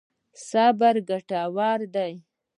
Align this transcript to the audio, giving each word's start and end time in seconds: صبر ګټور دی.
صبر 0.47 0.95
ګټور 1.09 1.79
دی. 1.93 2.13